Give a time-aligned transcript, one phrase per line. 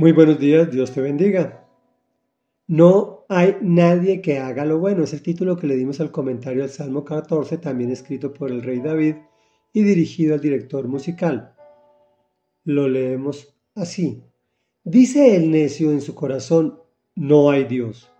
[0.00, 1.68] Muy buenos días, Dios te bendiga.
[2.66, 5.04] No hay nadie que haga lo bueno.
[5.04, 8.62] Es el título que le dimos al comentario al Salmo 14, también escrito por el
[8.62, 9.16] rey David
[9.74, 11.54] y dirigido al director musical.
[12.64, 14.24] Lo leemos así.
[14.84, 16.80] Dice el necio en su corazón,
[17.14, 18.10] no hay Dios.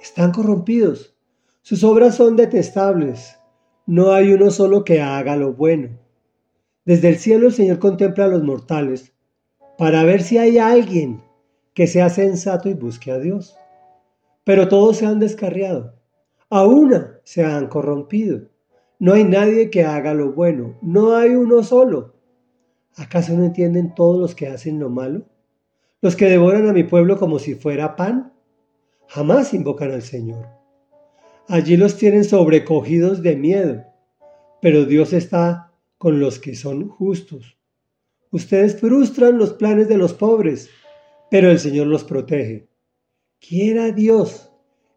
[0.00, 1.16] Están corrompidos.
[1.62, 3.34] Sus obras son detestables.
[3.86, 5.98] No hay uno solo que haga lo bueno.
[6.84, 9.17] Desde el cielo el Señor contempla a los mortales
[9.78, 11.22] para ver si hay alguien
[11.72, 13.56] que sea sensato y busque a Dios.
[14.42, 15.94] Pero todos se han descarriado,
[16.50, 18.48] a una se han corrompido.
[18.98, 22.16] No hay nadie que haga lo bueno, no hay uno solo.
[22.96, 25.22] ¿Acaso no entienden todos los que hacen lo malo?
[26.00, 28.32] Los que devoran a mi pueblo como si fuera pan,
[29.06, 30.48] jamás invocan al Señor.
[31.46, 33.84] Allí los tienen sobrecogidos de miedo,
[34.60, 37.57] pero Dios está con los que son justos.
[38.30, 40.70] Ustedes frustran los planes de los pobres,
[41.30, 42.68] pero el Señor los protege.
[43.40, 44.50] Quiera Dios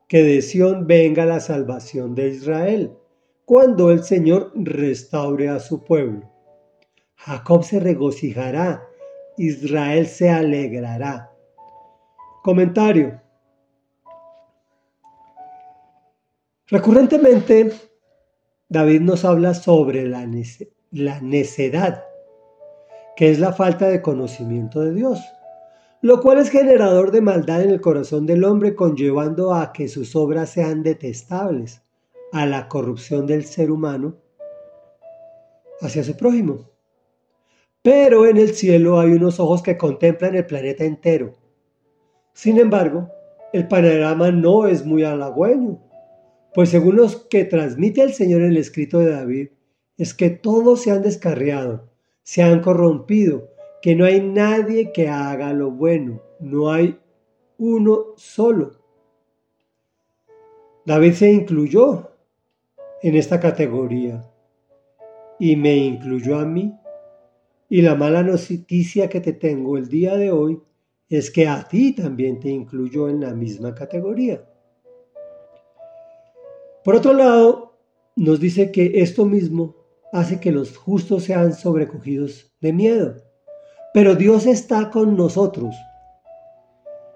[0.07, 2.97] que de Sión venga la salvación de Israel,
[3.45, 6.29] cuando el Señor restaure a su pueblo.
[7.15, 8.83] Jacob se regocijará,
[9.37, 11.31] Israel se alegrará.
[12.43, 13.21] Comentario.
[16.67, 17.71] Recurrentemente,
[18.69, 20.25] David nos habla sobre la,
[21.21, 22.05] necedad
[23.15, 25.19] que es la falta de conocimiento de Dios,
[26.01, 30.15] lo cual es generador de maldad en el corazón del hombre, conllevando a que sus
[30.15, 31.81] obras sean detestables,
[32.31, 34.15] a la corrupción del ser humano
[35.81, 36.69] hacia su prójimo.
[37.81, 41.33] Pero en el cielo hay unos ojos que contemplan el planeta entero.
[42.33, 43.09] Sin embargo,
[43.53, 45.79] el panorama no es muy halagüeño,
[46.53, 49.49] pues según los que transmite el Señor en el escrito de David,
[49.97, 51.90] es que todos se han descarriado,
[52.31, 53.49] se han corrompido,
[53.81, 56.97] que no hay nadie que haga lo bueno, no hay
[57.57, 58.71] uno solo.
[60.85, 62.09] David se incluyó
[63.01, 64.23] en esta categoría
[65.39, 66.73] y me incluyó a mí.
[67.67, 70.61] Y la mala noticia que te tengo el día de hoy
[71.09, 74.41] es que a ti también te incluyó en la misma categoría.
[76.85, 77.77] Por otro lado,
[78.15, 79.80] nos dice que esto mismo
[80.11, 83.15] hace que los justos sean sobrecogidos de miedo.
[83.93, 85.75] Pero Dios está con nosotros.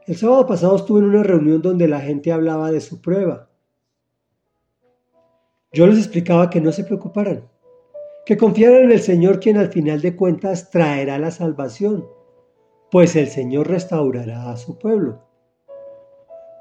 [0.07, 3.49] El sábado pasado estuve en una reunión donde la gente hablaba de su prueba.
[5.73, 7.49] Yo les explicaba que no se preocuparan,
[8.25, 12.05] que confiaran en el Señor quien al final de cuentas traerá la salvación,
[12.91, 15.23] pues el Señor restaurará a su pueblo.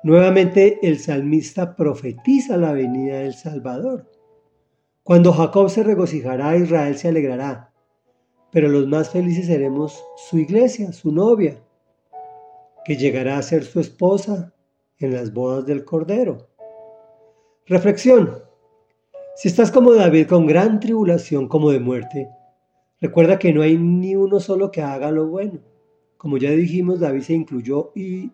[0.03, 4.11] Nuevamente el salmista profetiza la venida del Salvador.
[5.05, 7.71] Cuando Jacob se regocijará, Israel se alegrará.
[8.51, 11.61] Pero los más felices seremos su iglesia, su novia,
[12.87, 14.55] que llegará a ser su esposa
[14.99, 16.49] en las bodas del Cordero.
[17.67, 18.45] Reflexión.
[19.37, 22.31] Si estás como David con gran tribulación como de muerte,
[22.99, 25.61] recuerda que no hay ni uno solo que haga lo bueno.
[26.17, 28.33] Como ya dijimos, David se incluyó y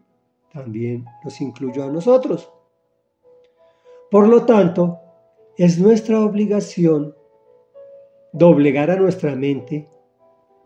[0.52, 2.48] también nos incluyó a nosotros.
[4.08, 5.00] Por lo tanto,
[5.60, 7.14] es nuestra obligación
[8.32, 9.90] doblegar a nuestra mente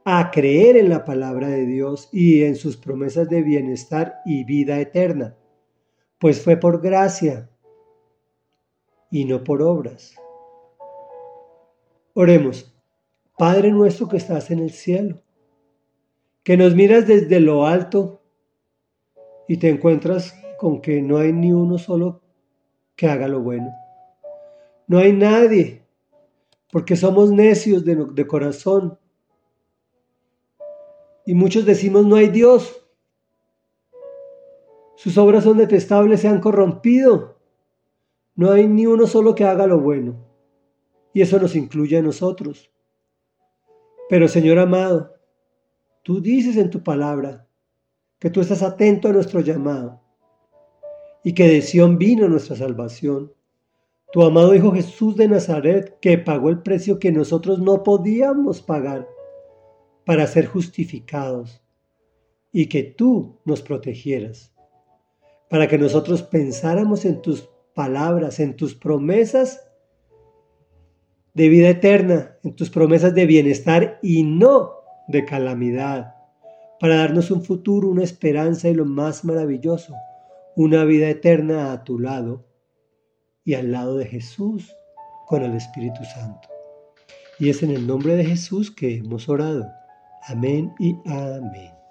[0.04, 4.78] a creer en la palabra de Dios y en sus promesas de bienestar y vida
[4.78, 5.36] eterna,
[6.20, 7.50] pues fue por gracia
[9.10, 10.14] y no por obras.
[12.12, 12.72] Oremos,
[13.36, 15.22] Padre nuestro que estás en el cielo,
[16.44, 18.22] que nos miras desde lo alto
[19.48, 22.22] y te encuentras con que no hay ni uno solo
[22.94, 23.74] que haga lo bueno.
[24.86, 25.84] No hay nadie,
[26.70, 28.98] porque somos necios de, corazón.
[31.24, 32.84] Y muchos decimos, no hay Dios.
[34.96, 37.38] Sus obras son detestables, se han corrompido.
[38.34, 40.16] No hay ni uno solo que haga lo bueno.
[41.12, 42.70] Y eso nos incluye a nosotros.
[44.08, 45.14] Pero Señor amado,
[46.02, 47.46] tú dices en tu palabra
[48.18, 50.00] que tú estás atento a nuestro llamado
[51.22, 53.32] y que de Sión vino nuestra salvación
[54.14, 59.08] tu amado Hijo Jesús de Nazaret, que pagó el precio que nosotros no podíamos pagar
[60.06, 61.60] para ser justificados
[62.52, 64.54] y que tú nos protegieras,
[65.50, 69.68] para que nosotros pensáramos en tus palabras, en tus promesas
[71.34, 74.74] de vida eterna, en tus promesas de bienestar y no
[75.08, 76.14] de calamidad,
[76.78, 79.92] para darnos un futuro, una esperanza y lo más maravilloso,
[80.54, 82.53] una vida eterna a tu lado
[83.44, 84.74] y al lado de Jesús
[85.26, 86.48] con el Espíritu Santo.
[87.38, 89.66] Y es en el nombre de Jesús que hemos orado.
[90.28, 91.83] Amén y amén.